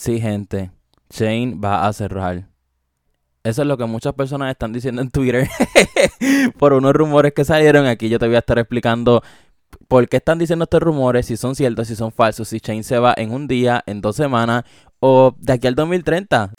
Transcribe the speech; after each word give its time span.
Sí, 0.00 0.18
gente, 0.18 0.70
Shane 1.10 1.56
va 1.62 1.86
a 1.86 1.92
cerrar. 1.92 2.48
Eso 3.44 3.60
es 3.60 3.68
lo 3.68 3.76
que 3.76 3.84
muchas 3.84 4.14
personas 4.14 4.50
están 4.50 4.72
diciendo 4.72 5.02
en 5.02 5.10
Twitter 5.10 5.46
por 6.58 6.72
unos 6.72 6.94
rumores 6.94 7.34
que 7.34 7.44
salieron. 7.44 7.84
Aquí 7.84 8.08
yo 8.08 8.18
te 8.18 8.26
voy 8.26 8.36
a 8.36 8.38
estar 8.38 8.58
explicando 8.58 9.22
por 9.88 10.08
qué 10.08 10.16
están 10.16 10.38
diciendo 10.38 10.62
estos 10.62 10.80
rumores, 10.82 11.26
si 11.26 11.36
son 11.36 11.54
ciertos, 11.54 11.88
si 11.88 11.96
son 11.96 12.12
falsos, 12.12 12.48
si 12.48 12.60
Shane 12.60 12.82
se 12.82 12.98
va 12.98 13.12
en 13.14 13.30
un 13.30 13.46
día, 13.46 13.84
en 13.84 14.00
dos 14.00 14.16
semanas 14.16 14.64
o 15.00 15.34
de 15.38 15.52
aquí 15.52 15.66
al 15.66 15.74
2030. 15.74 16.54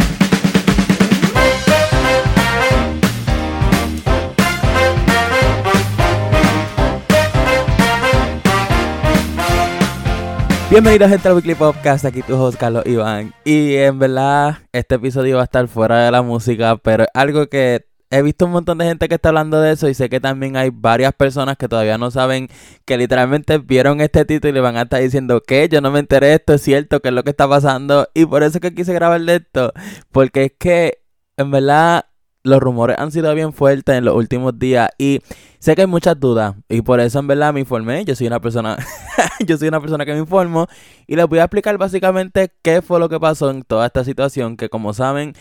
Bienvenidos 10.71 11.09
gente 11.09 11.27
al 11.27 11.35
Weekly 11.35 11.55
Podcast, 11.55 12.05
aquí 12.05 12.21
tu 12.21 12.41
host 12.41 12.57
Carlos 12.57 12.85
Iván. 12.85 13.33
Y 13.43 13.75
en 13.75 13.99
verdad, 13.99 14.59
este 14.71 14.95
episodio 14.95 15.35
va 15.35 15.41
a 15.41 15.43
estar 15.43 15.67
fuera 15.67 16.05
de 16.05 16.11
la 16.11 16.21
música, 16.21 16.77
pero 16.77 17.07
algo 17.13 17.47
que 17.47 17.87
he 18.09 18.21
visto 18.21 18.45
un 18.45 18.53
montón 18.53 18.77
de 18.77 18.85
gente 18.85 19.09
que 19.09 19.15
está 19.15 19.27
hablando 19.29 19.59
de 19.59 19.73
eso 19.73 19.89
y 19.89 19.93
sé 19.93 20.07
que 20.07 20.21
también 20.21 20.55
hay 20.55 20.69
varias 20.73 21.11
personas 21.11 21.57
que 21.57 21.67
todavía 21.67 21.97
no 21.97 22.09
saben 22.09 22.47
que 22.85 22.95
literalmente 22.95 23.57
vieron 23.57 23.99
este 23.99 24.23
título 24.23 24.51
y 24.51 24.53
le 24.53 24.61
van 24.61 24.77
a 24.77 24.83
estar 24.83 25.01
diciendo 25.01 25.41
que 25.45 25.67
yo 25.67 25.81
no 25.81 25.91
me 25.91 25.99
enteré 25.99 26.27
de 26.27 26.33
esto, 26.35 26.53
es 26.53 26.61
cierto, 26.61 27.01
que 27.01 27.09
es 27.09 27.13
lo 27.13 27.25
que 27.25 27.31
está 27.31 27.49
pasando. 27.49 28.07
Y 28.13 28.25
por 28.25 28.41
eso 28.41 28.59
es 28.59 28.61
que 28.61 28.73
quise 28.73 28.93
grabar 28.93 29.19
de 29.19 29.35
esto, 29.35 29.73
porque 30.13 30.45
es 30.45 30.53
que 30.57 30.99
en 31.35 31.51
verdad 31.51 32.05
los 32.43 32.59
rumores 32.59 32.97
han 32.99 33.11
sido 33.11 33.33
bien 33.35 33.53
fuertes 33.53 33.95
en 33.95 34.05
los 34.05 34.15
últimos 34.15 34.57
días 34.57 34.89
y 34.97 35.19
sé 35.59 35.75
que 35.75 35.81
hay 35.81 35.87
muchas 35.87 36.19
dudas 36.19 36.55
y 36.69 36.81
por 36.81 36.99
eso 36.99 37.19
en 37.19 37.27
verdad 37.27 37.53
me 37.53 37.59
informé. 37.59 38.03
Yo 38.05 38.15
soy 38.15 38.27
una 38.27 38.39
persona, 38.39 38.77
yo 39.45 39.57
soy 39.57 39.67
una 39.67 39.79
persona 39.79 40.05
que 40.05 40.13
me 40.13 40.19
informo 40.19 40.67
y 41.07 41.15
les 41.15 41.27
voy 41.27 41.39
a 41.39 41.43
explicar 41.43 41.77
básicamente 41.77 42.51
qué 42.61 42.81
fue 42.81 42.99
lo 42.99 43.09
que 43.09 43.19
pasó 43.19 43.51
en 43.51 43.63
toda 43.63 43.85
esta 43.85 44.03
situación 44.03 44.57
que 44.57 44.69
como 44.69 44.93
saben 44.93 45.33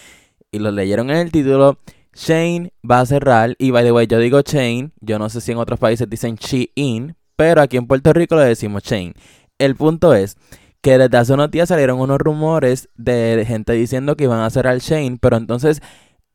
y 0.51 0.59
lo 0.59 0.71
leyeron 0.71 1.11
en 1.11 1.17
el 1.17 1.33
título, 1.33 1.79
Shane 2.15 2.73
va 2.89 3.01
a 3.01 3.07
cerrar 3.07 3.55
y 3.59 3.71
by 3.71 3.85
the 3.85 3.93
way 3.93 4.07
yo 4.07 4.19
digo 4.19 4.41
Shane, 4.41 4.91
yo 5.01 5.19
no 5.19 5.29
sé 5.29 5.41
si 5.41 5.53
en 5.53 5.59
otros 5.59 5.79
países 5.79 6.09
dicen 6.11 6.37
Shein, 6.37 7.15
pero 7.37 7.63
aquí 7.63 7.77
en 7.77 7.87
Puerto 7.87 8.13
Rico 8.13 8.37
le 8.37 8.45
decimos 8.45 8.83
Shane. 8.83 9.15
El 9.59 9.77
punto 9.77 10.15
es 10.15 10.37
que 10.83 10.99
desde 10.99 11.17
hace 11.17 11.33
unos 11.35 11.51
días 11.51 11.69
salieron 11.69 12.01
unos 12.01 12.19
rumores 12.19 12.89
de 12.97 13.45
gente 13.47 13.75
diciendo 13.75 14.17
que 14.17 14.25
iban 14.25 14.41
a 14.41 14.51
cerrar 14.51 14.79
Shane, 14.79 15.19
pero 15.21 15.37
entonces 15.37 15.83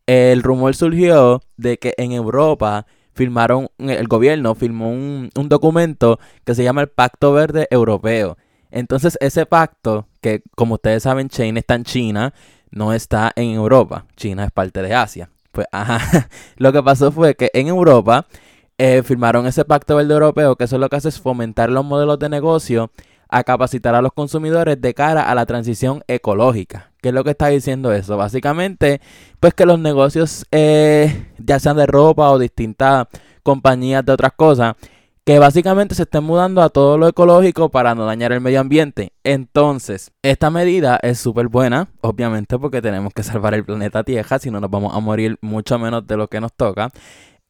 el 0.07 0.43
rumor 0.43 0.75
surgió 0.75 1.41
de 1.57 1.77
que 1.77 1.93
en 1.97 2.11
Europa 2.11 2.85
firmaron, 3.13 3.69
el 3.77 4.07
gobierno 4.07 4.53
firmó 4.55 4.91
un, 4.91 5.29
documento 5.33 6.19
que 6.43 6.53
se 6.53 6.63
llama 6.63 6.81
el 6.81 6.89
Pacto 6.89 7.33
Verde 7.33 7.67
Europeo. 7.71 8.37
Entonces 8.71 9.17
ese 9.21 9.45
pacto, 9.45 10.07
que 10.21 10.43
como 10.55 10.75
ustedes 10.75 11.03
saben, 11.03 11.29
China 11.29 11.59
está 11.59 11.75
en 11.75 11.85
China, 11.85 12.33
no 12.71 12.93
está 12.93 13.31
en 13.35 13.51
Europa. 13.51 14.05
China 14.17 14.43
es 14.43 14.51
parte 14.51 14.81
de 14.81 14.93
Asia. 14.93 15.29
Pues, 15.51 15.65
ajá, 15.71 16.27
lo 16.57 16.73
que 16.73 16.83
pasó 16.83 17.11
fue 17.11 17.35
que 17.35 17.49
en 17.53 17.67
Europa 17.67 18.27
eh, 18.77 19.01
firmaron 19.03 19.47
ese 19.47 19.63
Pacto 19.63 19.95
Verde 19.95 20.13
Europeo, 20.13 20.57
que 20.57 20.65
eso 20.65 20.77
lo 20.77 20.89
que 20.89 20.97
hace 20.97 21.07
es 21.07 21.21
fomentar 21.21 21.69
los 21.69 21.85
modelos 21.85 22.19
de 22.19 22.27
negocio 22.27 22.91
a 23.29 23.43
capacitar 23.43 23.95
a 23.95 24.01
los 24.01 24.13
consumidores 24.13 24.79
de 24.79 24.93
cara 24.93 25.29
a 25.29 25.35
la 25.35 25.45
transición 25.45 26.03
ecológica. 26.07 26.91
¿Qué 27.01 27.09
es 27.09 27.15
lo 27.15 27.23
que 27.23 27.31
está 27.31 27.47
diciendo 27.47 27.91
eso? 27.91 28.17
Básicamente, 28.17 29.01
pues 29.39 29.53
que 29.53 29.65
los 29.65 29.79
negocios, 29.79 30.45
eh, 30.51 31.27
ya 31.37 31.59
sean 31.59 31.77
de 31.77 31.85
ropa 31.85 32.29
o 32.31 32.39
distintas 32.39 33.07
compañías 33.43 34.05
de 34.05 34.11
otras 34.11 34.33
cosas, 34.33 34.75
que 35.25 35.39
básicamente 35.39 35.95
se 35.95 36.03
estén 36.03 36.23
mudando 36.23 36.61
a 36.61 36.69
todo 36.69 36.99
lo 36.99 37.07
ecológico 37.07 37.69
para 37.69 37.95
no 37.95 38.05
dañar 38.05 38.31
el 38.31 38.41
medio 38.41 38.59
ambiente. 38.59 39.11
Entonces, 39.23 40.11
esta 40.21 40.51
medida 40.51 40.99
es 41.01 41.19
súper 41.19 41.47
buena, 41.47 41.89
obviamente 42.01 42.59
porque 42.59 42.81
tenemos 42.81 43.11
que 43.11 43.23
salvar 43.23 43.55
el 43.55 43.65
planeta 43.65 44.03
Tierra, 44.03 44.37
si 44.37 44.51
no 44.51 44.59
nos 44.59 44.69
vamos 44.69 44.95
a 44.95 44.99
morir 44.99 45.37
mucho 45.41 45.79
menos 45.79 46.05
de 46.05 46.15
lo 46.15 46.27
que 46.27 46.39
nos 46.39 46.53
toca. 46.53 46.91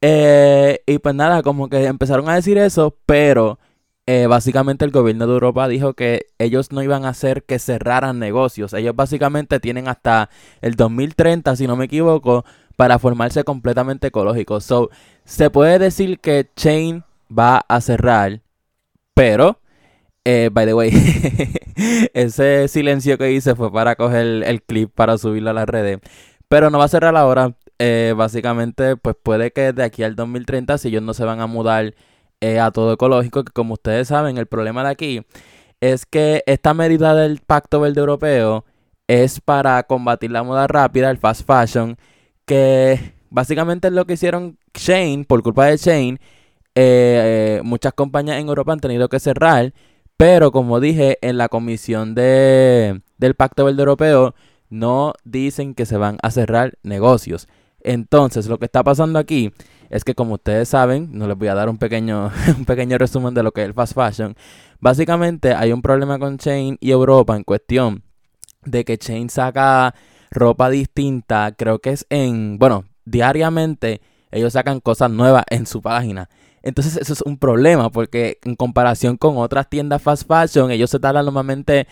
Eh, 0.02 0.84
y 0.86 1.00
pues 1.00 1.16
nada, 1.16 1.44
como 1.44 1.68
que 1.68 1.86
empezaron 1.86 2.30
a 2.30 2.36
decir 2.36 2.58
eso, 2.58 2.96
pero 3.06 3.60
eh, 4.08 4.28
básicamente 4.28 4.86
el 4.86 4.92
gobierno 4.92 5.26
de 5.26 5.34
Europa 5.34 5.68
dijo 5.68 5.94
que 5.96 6.28
ellos 6.38 6.72
no 6.72 6.84
iban 6.84 7.06
a 7.06 7.10
hacer 7.10 7.44
que 7.44 7.58
cerraran 7.58 8.20
negocios. 8.20 8.74
Ellos 8.74 8.96
básicamente 8.96 9.60
tienen 9.60 9.88
hasta 9.88 10.30
el 10.62 10.76
2030, 10.76 11.56
si 11.56 11.66
no 11.66 11.76
me 11.76 11.86
equivoco, 11.86 12.46
para 12.76 13.00
formarse 13.00 13.44
completamente 13.44 14.08
ecológicos. 14.08 14.64
So, 14.64 14.90
se 15.24 15.50
puede 15.50 15.80
decir 15.80 16.20
que 16.20 16.50
Chain 16.56 17.04
va 17.36 17.66
a 17.68 17.82
cerrar, 17.82 18.42
pero, 19.16 19.60
eh, 20.24 20.50
by 20.52 20.66
the 20.68 20.74
way, 20.76 20.92
ese 22.14 22.68
silencio 22.68 23.18
que 23.18 23.32
hice 23.32 23.56
fue 23.56 23.72
para 23.72 23.96
coger 23.96 24.44
el, 24.44 24.62
clip 24.62 24.92
para 24.94 25.18
subirlo 25.18 25.50
a 25.50 25.54
las 25.54 25.68
redes. 25.68 26.00
Pero 26.48 26.70
no 26.70 26.78
va 26.78 26.86
a 26.86 26.90
cerrar 26.90 27.16
ahora. 27.16 27.56
Eh, 27.80 28.14
básicamente, 28.16 28.98
pues 28.98 29.16
puede 29.22 29.52
que 29.52 29.74
de 29.74 29.84
aquí 29.84 30.04
al 30.04 30.16
2030, 30.16 30.78
si 30.78 30.90
ellos 30.90 31.04
no 31.04 31.14
se 31.14 31.26
van 31.26 31.42
a 31.42 31.48
mudar 31.48 31.96
eh, 32.46 32.60
a 32.60 32.70
todo 32.70 32.94
ecológico, 32.94 33.44
que 33.44 33.52
como 33.52 33.74
ustedes 33.74 34.10
saben, 34.10 34.38
el 34.38 34.46
problema 34.46 34.84
de 34.84 34.90
aquí 34.90 35.26
es 35.82 36.06
que 36.06 36.44
esta 36.46 36.76
medida 36.76 37.16
del 37.16 37.40
Pacto 37.40 37.80
Verde 37.80 38.00
Europeo 38.00 38.66
es 39.08 39.42
para 39.42 39.82
combatir 39.84 40.32
la 40.32 40.44
moda 40.44 40.68
rápida, 40.68 41.10
el 41.10 41.18
fast 41.18 41.48
fashion, 41.48 41.98
que 42.46 43.14
básicamente 43.32 43.88
es 43.88 43.94
lo 43.94 44.06
que 44.06 44.14
hicieron 44.14 44.60
Shane, 44.76 45.26
por 45.28 45.42
culpa 45.42 45.66
de 45.66 45.78
Shane, 45.78 46.20
eh, 46.76 47.62
muchas 47.64 47.94
compañías 47.94 48.38
en 48.40 48.48
Europa 48.48 48.74
han 48.74 48.80
tenido 48.80 49.10
que 49.10 49.20
cerrar, 49.20 49.74
pero 50.16 50.52
como 50.52 50.80
dije, 50.80 51.18
en 51.22 51.38
la 51.38 51.50
comisión 51.50 52.14
de, 52.14 53.02
del 53.18 53.34
Pacto 53.34 53.66
Verde 53.66 53.82
Europeo 53.82 54.36
no 54.70 55.14
dicen 55.24 55.74
que 55.74 55.88
se 55.88 55.98
van 55.98 56.18
a 56.22 56.30
cerrar 56.30 56.78
negocios. 56.84 57.48
Entonces, 57.82 58.48
lo 58.48 58.60
que 58.60 58.66
está 58.66 58.84
pasando 58.84 59.18
aquí 59.20 59.52
es 59.90 60.04
que 60.04 60.16
como 60.16 60.36
ustedes 60.36 60.70
saben, 60.70 61.10
no 61.12 61.28
les 61.28 61.38
voy 61.38 61.48
a 61.48 61.56
dar 61.56 61.70
un 61.70 61.78
pequeño, 61.78 62.32
un 62.58 62.66
pequeño 62.66 62.98
resumen 62.98 63.34
de 63.34 63.44
lo 63.44 63.52
que 63.52 63.62
es 63.62 63.68
el 63.68 63.74
fast 63.74 63.94
fashion. 63.94 64.36
Básicamente 64.80 65.54
hay 65.54 65.72
un 65.72 65.82
problema 65.82 66.20
con 66.20 66.38
Chain 66.38 66.78
y 66.80 66.92
Europa 66.92 67.36
en 67.36 67.44
cuestión 67.44 68.04
de 68.64 68.84
que 68.84 68.98
Chain 68.98 69.30
saca 69.30 69.94
ropa 70.32 70.70
distinta, 70.70 71.54
creo 71.56 71.80
que 71.80 71.92
es 71.92 72.06
en, 72.10 72.58
bueno, 72.58 72.86
diariamente 73.06 74.02
ellos 74.32 74.54
sacan 74.54 74.80
cosas 74.80 75.10
nuevas 75.12 75.46
en 75.50 75.66
su 75.66 75.82
página. 75.82 76.30
Entonces 76.62 76.98
eso 76.98 77.14
es 77.14 77.22
un 77.22 77.38
problema 77.38 77.92
porque 77.92 78.40
en 78.44 78.56
comparación 78.56 79.18
con 79.18 79.38
otras 79.38 79.70
tiendas 79.70 80.02
fast 80.02 80.28
fashion, 80.28 80.72
ellos 80.72 80.90
se 80.90 81.00
tardan 81.00 81.26
normalmente 81.26 81.88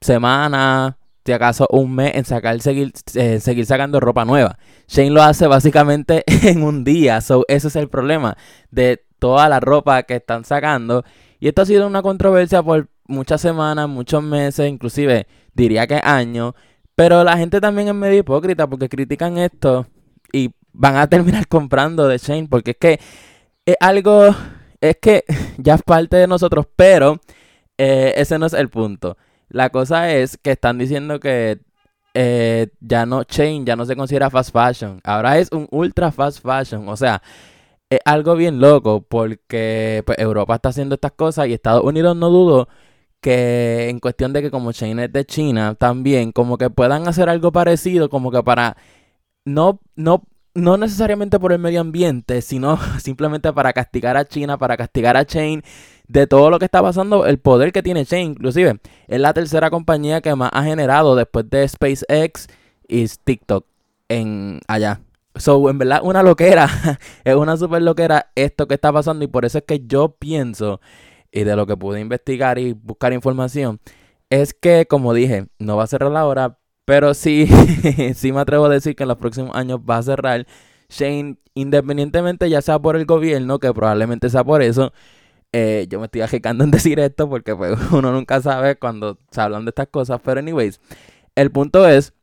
semanas, 0.00 0.94
si 1.24 1.32
acaso 1.32 1.66
un 1.70 1.94
mes 1.94 2.14
en 2.14 2.24
sacar, 2.24 2.60
seguir, 2.60 2.92
eh, 3.14 3.40
seguir 3.40 3.66
sacando 3.66 4.00
ropa 4.00 4.24
nueva. 4.24 4.58
Shane 4.88 5.10
lo 5.10 5.22
hace 5.22 5.46
básicamente 5.46 6.24
en 6.48 6.62
un 6.62 6.84
día. 6.84 7.20
So, 7.20 7.44
ese 7.48 7.68
es 7.68 7.76
el 7.76 7.88
problema 7.88 8.36
de 8.70 9.04
toda 9.18 9.48
la 9.48 9.60
ropa 9.60 10.02
que 10.02 10.16
están 10.16 10.44
sacando. 10.44 11.04
Y 11.38 11.48
esto 11.48 11.62
ha 11.62 11.66
sido 11.66 11.86
una 11.86 12.02
controversia 12.02 12.62
por 12.62 12.88
muchas 13.06 13.40
semanas, 13.40 13.88
muchos 13.88 14.22
meses, 14.22 14.68
inclusive 14.68 15.26
diría 15.54 15.86
que 15.86 16.00
años. 16.02 16.54
Pero 16.94 17.24
la 17.24 17.36
gente 17.36 17.60
también 17.60 17.88
es 17.88 17.94
medio 17.94 18.18
hipócrita 18.18 18.66
porque 18.66 18.88
critican 18.88 19.38
esto 19.38 19.86
y 20.32 20.50
van 20.72 20.96
a 20.96 21.06
terminar 21.08 21.46
comprando 21.46 22.08
de 22.08 22.18
Shane 22.18 22.48
porque 22.48 22.72
es 22.72 22.76
que 22.78 23.00
es 23.64 23.76
algo, 23.80 24.34
es 24.80 24.96
que 25.00 25.24
ya 25.58 25.74
es 25.74 25.82
parte 25.82 26.16
de 26.16 26.26
nosotros, 26.26 26.66
pero 26.74 27.20
eh, 27.78 28.14
ese 28.16 28.38
no 28.38 28.46
es 28.46 28.52
el 28.54 28.68
punto. 28.68 29.16
La 29.52 29.70
cosa 29.70 30.10
es 30.12 30.38
que 30.38 30.52
están 30.52 30.78
diciendo 30.78 31.20
que 31.20 31.60
eh, 32.14 32.68
ya 32.80 33.06
no 33.06 33.24
chain, 33.24 33.66
ya 33.66 33.76
no 33.76 33.84
se 33.86 33.96
considera 33.96 34.30
fast 34.30 34.52
fashion. 34.52 35.00
Ahora 35.04 35.38
es 35.38 35.50
un 35.52 35.68
ultra 35.70 36.10
fast 36.12 36.40
fashion. 36.42 36.88
O 36.88 36.96
sea, 36.96 37.22
es 37.90 38.00
algo 38.04 38.34
bien 38.36 38.60
loco 38.60 39.02
porque 39.02 40.02
pues, 40.06 40.18
Europa 40.18 40.54
está 40.56 40.70
haciendo 40.70 40.94
estas 40.94 41.12
cosas 41.12 41.48
y 41.48 41.52
Estados 41.54 41.84
Unidos 41.84 42.16
no 42.16 42.30
dudo 42.30 42.68
que 43.20 43.88
en 43.90 44.00
cuestión 44.00 44.32
de 44.32 44.42
que 44.42 44.50
como 44.50 44.72
chain 44.72 44.98
es 45.00 45.12
de 45.12 45.24
China 45.26 45.74
también, 45.76 46.32
como 46.32 46.58
que 46.58 46.70
puedan 46.70 47.06
hacer 47.08 47.28
algo 47.28 47.52
parecido, 47.52 48.10
como 48.10 48.30
que 48.32 48.42
para 48.42 48.76
no, 49.44 49.80
no, 49.96 50.24
no 50.54 50.76
necesariamente 50.76 51.38
por 51.38 51.52
el 51.52 51.58
medio 51.58 51.80
ambiente, 51.80 52.42
sino 52.42 52.78
simplemente 53.00 53.52
para 53.52 53.72
castigar 53.72 54.16
a 54.16 54.24
China, 54.24 54.58
para 54.58 54.76
castigar 54.76 55.16
a 55.16 55.24
Chain 55.24 55.62
de 56.08 56.26
todo 56.26 56.50
lo 56.50 56.58
que 56.58 56.66
está 56.66 56.82
pasando, 56.82 57.26
el 57.26 57.38
poder 57.38 57.72
que 57.72 57.82
tiene 57.82 58.04
Chain, 58.04 58.32
inclusive, 58.32 58.80
es 59.08 59.20
la 59.20 59.32
tercera 59.32 59.70
compañía 59.70 60.20
que 60.20 60.34
más 60.34 60.50
ha 60.52 60.62
generado 60.62 61.16
después 61.16 61.48
de 61.48 61.66
SpaceX 61.66 62.48
y 62.86 63.06
TikTok 63.06 63.66
en 64.08 64.60
allá. 64.68 65.00
So, 65.36 65.70
en 65.70 65.78
verdad, 65.78 66.00
una 66.02 66.22
loquera, 66.22 66.68
es 67.24 67.34
una 67.34 67.56
super 67.56 67.80
loquera 67.80 68.30
esto 68.34 68.68
que 68.68 68.74
está 68.74 68.92
pasando 68.92 69.24
y 69.24 69.28
por 69.28 69.46
eso 69.46 69.58
es 69.58 69.64
que 69.64 69.86
yo 69.86 70.16
pienso, 70.18 70.80
y 71.30 71.44
de 71.44 71.56
lo 71.56 71.66
que 71.66 71.76
pude 71.76 72.00
investigar 72.00 72.58
y 72.58 72.72
buscar 72.72 73.14
información, 73.14 73.80
es 74.28 74.52
que, 74.52 74.86
como 74.86 75.14
dije, 75.14 75.46
no 75.58 75.76
va 75.76 75.84
a 75.84 75.86
cerrar 75.86 76.10
la 76.10 76.26
hora, 76.26 76.58
pero 76.84 77.14
sí, 77.14 77.46
sí 78.14 78.32
me 78.32 78.40
atrevo 78.40 78.66
a 78.66 78.68
decir 78.68 78.96
que 78.96 79.04
en 79.04 79.08
los 79.08 79.18
próximos 79.18 79.54
años 79.56 79.80
va 79.88 79.98
a 79.98 80.02
cerrar. 80.02 80.46
Shane, 80.88 81.36
independientemente 81.54 82.50
ya 82.50 82.62
sea 82.62 82.78
por 82.78 82.96
el 82.96 83.06
gobierno, 83.06 83.58
que 83.58 83.72
probablemente 83.72 84.28
sea 84.30 84.44
por 84.44 84.62
eso, 84.62 84.92
eh, 85.52 85.86
yo 85.88 86.00
me 86.00 86.06
estoy 86.06 86.22
agicando 86.22 86.64
en 86.64 86.70
decir 86.70 86.98
esto 87.00 87.28
porque 87.28 87.54
pues, 87.56 87.78
uno 87.92 88.12
nunca 88.12 88.40
sabe 88.42 88.76
cuando 88.76 89.18
se 89.30 89.40
hablan 89.40 89.64
de 89.64 89.70
estas 89.70 89.88
cosas. 89.88 90.20
Pero 90.24 90.40
anyways, 90.40 90.80
El 91.36 91.52
punto 91.52 91.88
es 91.88 92.14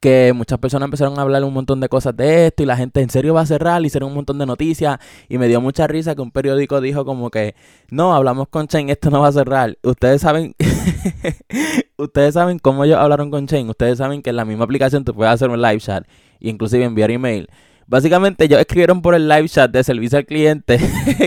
que 0.00 0.32
muchas 0.34 0.58
personas 0.58 0.86
empezaron 0.86 1.18
a 1.18 1.22
hablar 1.22 1.44
un 1.44 1.52
montón 1.52 1.80
de 1.80 1.88
cosas 1.88 2.16
de 2.16 2.46
esto 2.46 2.62
y 2.62 2.66
la 2.66 2.76
gente 2.76 3.00
en 3.00 3.10
serio 3.10 3.34
va 3.34 3.42
a 3.42 3.46
cerrar 3.46 3.82
y 3.82 3.86
hicieron 3.86 4.10
un 4.10 4.16
montón 4.16 4.38
de 4.38 4.46
noticias 4.46 4.98
y 5.28 5.38
me 5.38 5.48
dio 5.48 5.60
mucha 5.60 5.86
risa 5.86 6.14
que 6.14 6.22
un 6.22 6.30
periódico 6.30 6.80
dijo 6.80 7.04
como 7.04 7.30
que 7.30 7.54
no, 7.90 8.14
hablamos 8.14 8.48
con 8.48 8.68
Chain, 8.68 8.90
esto 8.90 9.10
no 9.10 9.20
va 9.20 9.28
a 9.28 9.32
cerrar. 9.32 9.78
Ustedes 9.82 10.22
saben 10.22 10.54
ustedes 11.96 12.34
saben 12.34 12.58
cómo 12.58 12.84
ellos 12.84 12.98
hablaron 12.98 13.30
con 13.30 13.46
Chain, 13.46 13.68
ustedes 13.68 13.98
saben 13.98 14.22
que 14.22 14.30
en 14.30 14.36
la 14.36 14.44
misma 14.44 14.64
aplicación 14.64 15.04
tú 15.04 15.14
puedes 15.14 15.32
hacer 15.32 15.50
un 15.50 15.60
live 15.60 15.80
chat 15.80 16.04
e 16.40 16.48
inclusive 16.48 16.84
enviar 16.84 17.10
email. 17.10 17.48
Básicamente 17.88 18.44
ellos 18.44 18.58
escribieron 18.58 19.00
por 19.00 19.14
el 19.14 19.28
live 19.28 19.48
chat 19.48 19.70
de 19.70 19.84
servicio 19.84 20.18
al 20.18 20.26
cliente 20.26 20.78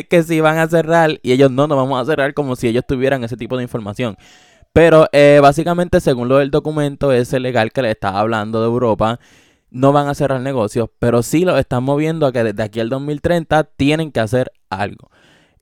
que 0.10 0.24
se 0.24 0.36
iban 0.36 0.58
a 0.58 0.68
cerrar 0.68 1.18
y 1.24 1.32
ellos 1.32 1.50
no, 1.50 1.68
no 1.68 1.78
vamos 1.78 2.02
a 2.02 2.06
cerrar 2.06 2.34
como 2.34 2.56
si 2.58 2.68
ellos 2.68 2.84
tuvieran 2.86 3.24
ese 3.24 3.38
tipo 3.38 3.56
de 3.56 3.64
información. 3.64 4.18
Pero 4.74 5.08
eh, 5.12 5.40
básicamente, 5.42 6.00
según 6.00 6.28
lo 6.30 6.38
del 6.38 6.52
documento 6.52 7.12
ese 7.12 7.40
legal 7.40 7.72
que 7.72 7.82
le 7.82 7.92
estaba 7.92 8.20
hablando 8.20 8.62
de 8.62 8.68
Europa, 8.68 9.20
no 9.72 9.92
van 9.92 10.08
a 10.08 10.16
cerrar 10.16 10.42
negocios, 10.42 10.90
pero 11.00 11.24
sí 11.24 11.46
lo 11.46 11.58
están 11.58 11.84
moviendo 11.84 12.26
a 12.26 12.32
que 12.32 12.44
desde 12.44 12.64
aquí 12.64 12.80
al 12.80 12.90
2030 12.90 13.64
tienen 13.64 14.12
que 14.12 14.20
hacer 14.20 14.52
algo. 14.70 15.10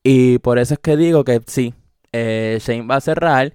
Y 0.04 0.40
por 0.40 0.60
eso 0.60 0.76
es 0.76 0.80
que 0.80 0.98
digo 0.98 1.24
que 1.24 1.42
sí, 1.48 1.74
eh, 2.14 2.60
Shane 2.62 2.88
va 2.88 2.98
a 2.98 3.02
cerrar, 3.02 3.54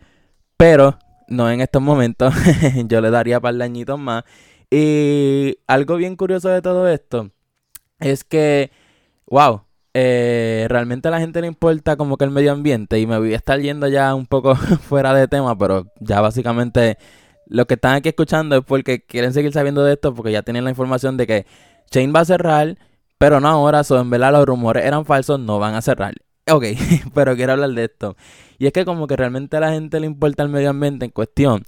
pero 0.56 0.98
no 1.28 1.50
en 1.50 1.60
estos 1.60 1.82
momentos. 1.82 2.34
Yo 2.86 3.00
le 3.00 3.10
daría 3.10 3.40
para 3.40 3.54
el 3.54 3.62
añitos 3.62 3.98
más. 3.98 4.24
Y 4.70 5.58
algo 5.66 5.96
bien 5.96 6.16
curioso 6.16 6.48
de 6.48 6.62
todo 6.62 6.88
esto 6.88 7.30
es 8.00 8.24
que, 8.24 8.70
wow, 9.26 9.62
eh, 9.94 10.66
realmente 10.68 11.08
a 11.08 11.10
la 11.10 11.20
gente 11.20 11.40
le 11.40 11.46
importa 11.46 11.96
como 11.96 12.16
que 12.16 12.24
el 12.24 12.30
medio 12.30 12.52
ambiente 12.52 12.98
y 12.98 13.06
me 13.06 13.18
voy 13.18 13.34
a 13.34 13.36
estar 13.36 13.60
yendo 13.60 13.88
ya 13.88 14.14
un 14.14 14.26
poco 14.26 14.54
fuera 14.56 15.14
de 15.14 15.28
tema, 15.28 15.56
pero 15.56 15.86
ya 16.00 16.20
básicamente 16.20 16.96
lo 17.46 17.66
que 17.66 17.74
están 17.74 17.94
aquí 17.96 18.08
escuchando 18.08 18.56
es 18.56 18.64
porque 18.64 19.04
quieren 19.04 19.32
seguir 19.34 19.52
sabiendo 19.52 19.84
de 19.84 19.94
esto 19.94 20.14
porque 20.14 20.32
ya 20.32 20.42
tienen 20.42 20.64
la 20.64 20.70
información 20.70 21.16
de 21.16 21.26
que 21.26 21.46
Chain 21.90 22.12
va 22.14 22.20
a 22.20 22.24
cerrar, 22.24 22.78
pero 23.18 23.40
no 23.40 23.48
ahora, 23.48 23.84
so, 23.84 24.00
en 24.00 24.08
verdad 24.08 24.32
los 24.32 24.46
rumores 24.46 24.84
eran 24.84 25.04
falsos, 25.04 25.38
no 25.38 25.58
van 25.58 25.74
a 25.74 25.82
cerrar. 25.82 26.14
Ok, 26.50 26.64
pero 27.14 27.36
quiero 27.36 27.52
hablar 27.52 27.70
de 27.70 27.84
esto. 27.84 28.16
Y 28.58 28.66
es 28.66 28.72
que 28.72 28.84
como 28.84 29.06
que 29.06 29.16
realmente 29.16 29.56
a 29.58 29.60
la 29.60 29.72
gente 29.72 30.00
le 30.00 30.06
importa 30.06 30.42
el 30.42 30.48
medio 30.48 30.70
ambiente 30.70 31.04
en 31.04 31.10
cuestión 31.10 31.64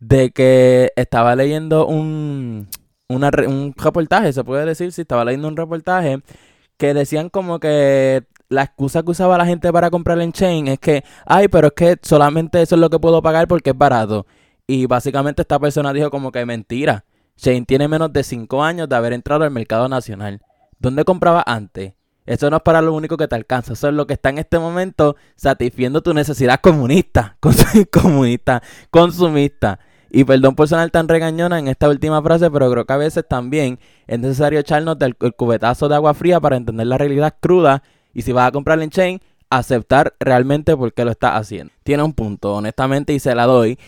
de 0.00 0.30
que 0.30 0.92
estaba 0.96 1.36
leyendo 1.36 1.86
un, 1.86 2.68
un 3.08 3.74
reportaje, 3.76 4.32
se 4.32 4.44
puede 4.44 4.64
decir, 4.64 4.92
si 4.92 5.02
estaba 5.02 5.24
leyendo 5.24 5.48
un 5.48 5.56
reportaje 5.56 6.22
que 6.76 6.94
decían 6.94 7.30
como 7.30 7.58
que 7.60 8.24
la 8.48 8.62
excusa 8.62 9.02
que 9.02 9.10
usaba 9.10 9.38
la 9.38 9.46
gente 9.46 9.72
para 9.72 9.90
comprar 9.90 10.20
en 10.20 10.32
Chain 10.32 10.68
es 10.68 10.78
que, 10.78 11.04
ay, 11.24 11.48
pero 11.48 11.68
es 11.68 11.72
que 11.74 11.98
solamente 12.02 12.62
eso 12.62 12.74
es 12.76 12.80
lo 12.80 12.90
que 12.90 12.98
puedo 12.98 13.22
pagar 13.22 13.48
porque 13.48 13.70
es 13.70 13.78
barato. 13.78 14.26
Y 14.66 14.86
básicamente 14.86 15.42
esta 15.42 15.58
persona 15.58 15.92
dijo 15.92 16.10
como 16.10 16.32
que 16.32 16.44
mentira. 16.44 17.04
Chain 17.36 17.66
tiene 17.66 17.88
menos 17.88 18.12
de 18.12 18.22
5 18.22 18.62
años 18.62 18.88
de 18.88 18.96
haber 18.96 19.12
entrado 19.12 19.44
al 19.44 19.50
mercado 19.50 19.88
nacional. 19.88 20.40
¿Dónde 20.78 21.04
compraba 21.04 21.42
antes? 21.46 21.94
Eso 22.24 22.50
no 22.50 22.56
es 22.56 22.62
para 22.62 22.82
lo 22.82 22.92
único 22.92 23.16
que 23.16 23.28
te 23.28 23.36
alcanza. 23.36 23.74
Eso 23.74 23.88
es 23.88 23.94
lo 23.94 24.06
que 24.06 24.14
está 24.14 24.30
en 24.30 24.38
este 24.38 24.58
momento 24.58 25.16
satisfiendo 25.36 26.02
tu 26.02 26.12
necesidad 26.12 26.60
comunista. 26.60 27.38
comunista, 27.92 28.62
consumista. 28.90 29.78
Y 30.10 30.24
perdón 30.24 30.54
por 30.54 30.68
sonar 30.68 30.90
tan 30.90 31.08
regañona 31.08 31.58
en 31.58 31.68
esta 31.68 31.88
última 31.88 32.22
frase, 32.22 32.50
pero 32.50 32.70
creo 32.70 32.84
que 32.84 32.92
a 32.92 32.96
veces 32.96 33.24
también 33.28 33.78
es 34.06 34.18
necesario 34.18 34.60
echarnos 34.60 34.98
del 34.98 35.16
cubetazo 35.16 35.88
de 35.88 35.94
agua 35.96 36.14
fría 36.14 36.40
para 36.40 36.56
entender 36.56 36.86
la 36.86 36.98
realidad 36.98 37.34
cruda 37.40 37.82
y 38.14 38.22
si 38.22 38.32
vas 38.32 38.48
a 38.48 38.52
comprar 38.52 38.80
en 38.80 38.90
chain, 38.90 39.20
aceptar 39.50 40.14
realmente 40.18 40.76
por 40.76 40.92
qué 40.92 41.04
lo 41.04 41.10
estás 41.10 41.32
haciendo. 41.32 41.72
Tiene 41.82 42.02
un 42.02 42.12
punto, 42.12 42.54
honestamente, 42.54 43.12
y 43.12 43.18
se 43.18 43.34
la 43.34 43.44
doy. 43.44 43.78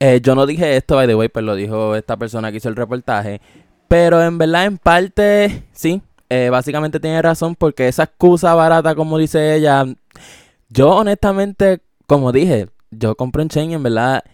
Eh, 0.00 0.20
yo 0.22 0.34
no 0.34 0.44
dije 0.46 0.76
esto, 0.76 0.96
by 0.96 1.06
the 1.06 1.14
way, 1.14 1.28
pero 1.28 1.46
lo 1.46 1.54
dijo 1.54 1.94
esta 1.94 2.16
persona 2.16 2.50
que 2.50 2.58
hizo 2.58 2.68
el 2.68 2.76
reportaje. 2.76 3.40
Pero 3.88 4.22
en 4.22 4.38
verdad, 4.38 4.64
en 4.64 4.78
parte, 4.78 5.62
sí, 5.72 6.02
eh, 6.28 6.48
básicamente 6.50 6.98
tiene 6.98 7.22
razón 7.22 7.54
porque 7.54 7.88
esa 7.88 8.04
excusa 8.04 8.54
barata, 8.54 8.94
como 8.94 9.18
dice 9.18 9.54
ella, 9.54 9.84
yo 10.68 10.90
honestamente, 10.90 11.80
como 12.06 12.32
dije, 12.32 12.68
yo 12.90 13.14
compro 13.14 13.42
en 13.42 13.48
chain 13.48 13.70
y 13.70 13.74
en 13.74 13.82
verdad 13.82 14.24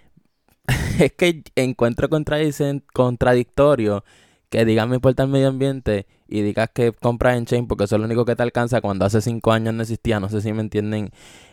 es 1.07 1.13
que 1.13 1.43
encuentro 1.57 2.09
contradictorio 2.09 4.05
que 4.51 4.65
digas 4.67 4.87
me 4.87 4.97
importa 4.97 5.23
el 5.23 5.31
medio 5.31 5.49
ambiente 5.49 6.07
y 6.29 6.43
digas 6.43 6.71
que 6.73 6.93
compras 6.93 7.37
en 7.37 7.47
chain 7.47 7.67
porque 7.67 7.85
eso 7.85 7.97
es 7.97 8.01
lo 8.01 8.07
único 8.07 8.25
que 8.25 8.37
te 8.37 8.43
alcanza 8.43 8.81
cuando 8.81 9.05
hace 9.05 9.21
cinco 9.21 9.53
años 9.53 9.75
no 9.75 9.83
existía. 9.83 10.21
No 10.21 10.29
sé 10.29 10.41
si 10.41 10.53
me 10.53 10.61
entienden 10.61 11.11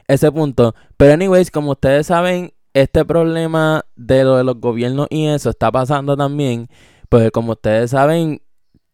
ese 0.08 0.32
punto. 0.32 0.76
Pero 0.98 1.14
anyways, 1.14 1.52
como 1.52 1.72
ustedes 1.72 2.08
saben, 2.08 2.54
este 2.74 3.06
problema 3.06 3.86
de 3.96 4.24
lo 4.24 4.38
de 4.38 4.44
los 4.44 4.60
gobiernos 4.60 5.08
y 5.10 5.28
eso 5.28 5.50
está 5.50 5.72
pasando 5.72 6.16
también. 6.16 6.70
Pues 7.10 7.32
como 7.32 7.54
ustedes 7.54 7.92
saben, 7.92 8.42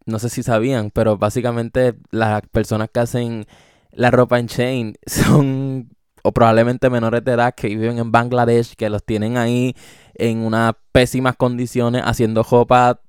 no 0.05 0.19
sé 0.19 0.29
si 0.29 0.43
sabían, 0.43 0.91
pero 0.91 1.17
básicamente 1.17 1.95
las 2.11 2.41
personas 2.51 2.89
que 2.91 2.99
hacen 2.99 3.45
la 3.91 4.11
ropa 4.11 4.39
en 4.39 4.47
chain 4.47 4.95
son 5.05 5.89
o 6.25 6.31
probablemente 6.31 6.89
menores 6.89 7.23
de 7.23 7.33
edad 7.33 7.53
que 7.53 7.67
viven 7.67 7.99
en 7.99 8.11
Bangladesh, 8.11 8.75
que 8.75 8.89
los 8.89 9.03
tienen 9.03 9.37
ahí 9.37 9.75
en 10.15 10.39
unas 10.39 10.73
pésimas 10.91 11.35
condiciones 11.35 12.01
haciendo 12.03 12.41
ropa, 12.41 12.99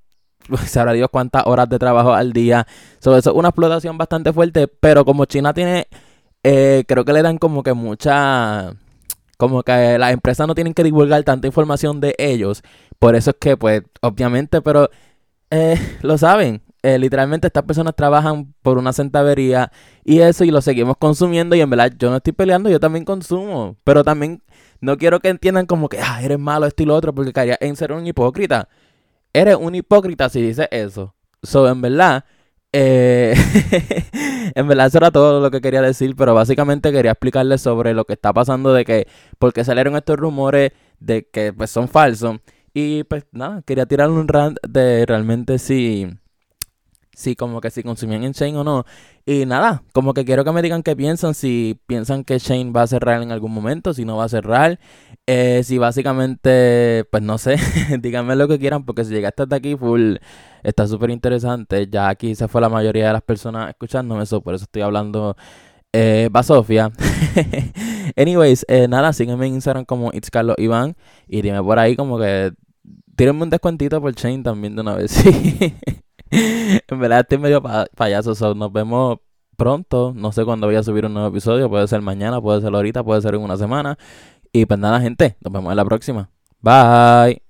sabrá 0.66 0.92
Dios 0.92 1.08
cuántas 1.10 1.46
horas 1.46 1.66
de 1.70 1.78
trabajo 1.78 2.12
al 2.12 2.34
día. 2.34 2.66
Sobre 2.98 3.20
eso 3.20 3.30
es 3.30 3.36
una 3.36 3.48
explotación 3.48 3.96
bastante 3.96 4.34
fuerte, 4.34 4.68
pero 4.68 5.06
como 5.06 5.24
China 5.24 5.54
tiene, 5.54 5.88
eh, 6.42 6.84
creo 6.86 7.06
que 7.06 7.14
le 7.14 7.22
dan 7.22 7.38
como 7.38 7.62
que 7.62 7.72
mucha, 7.72 8.74
como 9.38 9.62
que 9.62 9.96
las 9.98 10.12
empresas 10.12 10.46
no 10.46 10.54
tienen 10.54 10.74
que 10.74 10.84
divulgar 10.84 11.24
tanta 11.24 11.46
información 11.46 12.00
de 12.00 12.14
ellos. 12.18 12.62
Por 12.98 13.16
eso 13.16 13.30
es 13.30 13.36
que, 13.40 13.56
pues, 13.56 13.80
obviamente, 14.02 14.60
pero 14.60 14.90
eh, 15.50 15.80
lo 16.02 16.18
saben. 16.18 16.60
Eh, 16.86 17.00
literalmente 17.00 17.48
estas 17.48 17.64
personas 17.64 17.96
trabajan 17.96 18.54
por 18.62 18.78
una 18.78 18.92
centavería 18.92 19.72
y 20.04 20.20
eso 20.20 20.44
y 20.44 20.52
lo 20.52 20.62
seguimos 20.62 20.96
consumiendo 20.96 21.56
y 21.56 21.60
en 21.60 21.68
verdad 21.68 21.92
yo 21.98 22.10
no 22.10 22.18
estoy 22.18 22.32
peleando, 22.32 22.70
yo 22.70 22.78
también 22.78 23.04
consumo, 23.04 23.76
pero 23.82 24.04
también 24.04 24.40
no 24.80 24.96
quiero 24.96 25.18
que 25.18 25.28
entiendan 25.30 25.66
como 25.66 25.88
que, 25.88 25.98
ah, 26.00 26.22
eres 26.22 26.38
malo 26.38 26.64
esto 26.64 26.84
y 26.84 26.86
lo 26.86 26.94
otro 26.94 27.12
porque 27.12 27.32
caería 27.32 27.58
en 27.60 27.74
ser 27.74 27.90
un 27.90 28.06
hipócrita. 28.06 28.68
Eres 29.32 29.56
un 29.56 29.74
hipócrita 29.74 30.28
si 30.28 30.40
dices 30.40 30.68
eso. 30.70 31.16
So, 31.42 31.68
en 31.68 31.80
verdad, 31.82 32.24
eh, 32.72 33.34
en 34.54 34.68
verdad 34.68 34.86
eso 34.86 34.98
era 34.98 35.10
todo 35.10 35.40
lo 35.40 35.50
que 35.50 35.60
quería 35.60 35.82
decir, 35.82 36.14
pero 36.14 36.34
básicamente 36.34 36.92
quería 36.92 37.12
explicarles 37.12 37.62
sobre 37.62 37.94
lo 37.94 38.04
que 38.04 38.12
está 38.12 38.32
pasando 38.32 38.72
de 38.72 38.84
que, 38.84 39.08
porque 39.40 39.64
salieron 39.64 39.96
estos 39.96 40.18
rumores 40.18 40.70
de 41.00 41.26
que 41.32 41.52
pues 41.52 41.68
son 41.72 41.88
falsos. 41.88 42.38
Y 42.72 43.02
pues 43.04 43.26
nada, 43.32 43.62
quería 43.62 43.86
tirar 43.86 44.08
un 44.08 44.28
rant 44.28 44.58
de 44.68 45.04
realmente 45.04 45.58
si 45.58 46.16
si 47.16 47.34
como 47.34 47.62
que 47.62 47.70
si 47.70 47.82
consumían 47.82 48.24
en 48.24 48.32
Shane 48.32 48.58
o 48.58 48.62
no. 48.64 48.84
Y 49.24 49.46
nada, 49.46 49.82
como 49.92 50.12
que 50.12 50.26
quiero 50.26 50.44
que 50.44 50.52
me 50.52 50.60
digan 50.60 50.82
qué 50.82 50.94
piensan, 50.94 51.34
si 51.34 51.80
piensan 51.86 52.24
que 52.24 52.38
Shane 52.38 52.72
va 52.72 52.82
a 52.82 52.86
cerrar 52.86 53.22
en 53.22 53.32
algún 53.32 53.52
momento, 53.52 53.94
si 53.94 54.04
no 54.04 54.18
va 54.18 54.24
a 54.24 54.28
cerrar, 54.28 54.78
eh, 55.26 55.62
si 55.64 55.78
básicamente, 55.78 57.06
pues 57.10 57.22
no 57.22 57.38
sé, 57.38 57.56
díganme 58.00 58.36
lo 58.36 58.48
que 58.48 58.58
quieran, 58.58 58.84
porque 58.84 59.04
si 59.04 59.14
llegaste 59.14 59.44
hasta 59.44 59.56
aquí, 59.56 59.76
full, 59.76 60.16
está 60.62 60.86
súper 60.86 61.10
interesante. 61.10 61.88
Ya 61.90 62.10
aquí 62.10 62.34
se 62.34 62.48
fue 62.48 62.60
la 62.60 62.68
mayoría 62.68 63.06
de 63.06 63.14
las 63.14 63.22
personas 63.22 63.70
escuchándome 63.70 64.24
eso, 64.24 64.42
por 64.42 64.54
eso 64.54 64.64
estoy 64.64 64.82
hablando 64.82 65.36
eh, 65.94 66.28
va 66.28 66.42
Sofía. 66.42 66.92
Anyways, 68.16 68.66
eh, 68.68 68.88
nada, 68.88 69.14
sígueme 69.14 69.46
en 69.46 69.54
Instagram 69.54 69.86
como 69.86 70.10
It's 70.12 70.30
Carlos 70.30 70.56
Iván 70.58 70.96
y 71.26 71.40
dime 71.40 71.62
por 71.62 71.78
ahí 71.78 71.96
como 71.96 72.18
que 72.18 72.52
tírenme 73.16 73.44
un 73.44 73.50
descuentito 73.50 74.00
por 74.02 74.12
Shane 74.14 74.42
también 74.42 74.76
de 74.76 74.82
una 74.82 74.96
vez. 74.96 75.24
En 76.88 77.00
verdad 77.00 77.20
estoy 77.20 77.38
medio 77.38 77.62
payaso. 77.94 78.54
nos 78.54 78.72
vemos 78.72 79.18
pronto. 79.56 80.12
No 80.14 80.32
sé 80.32 80.44
cuándo 80.44 80.66
voy 80.66 80.76
a 80.76 80.82
subir 80.82 81.06
un 81.06 81.14
nuevo 81.14 81.28
episodio. 81.28 81.68
Puede 81.68 81.88
ser 81.88 82.02
mañana, 82.02 82.40
puede 82.40 82.60
ser 82.60 82.74
ahorita, 82.74 83.02
puede 83.02 83.22
ser 83.22 83.34
en 83.34 83.40
una 83.40 83.56
semana. 83.56 83.98
Y 84.52 84.66
pues 84.66 84.78
nada, 84.78 85.00
gente. 85.00 85.36
Nos 85.40 85.52
vemos 85.52 85.70
en 85.70 85.76
la 85.76 85.84
próxima. 85.84 86.30
Bye. 86.60 87.45